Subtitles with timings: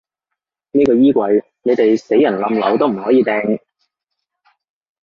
[0.71, 3.59] 呢個衣櫃，你哋死人冧樓都唔可以掟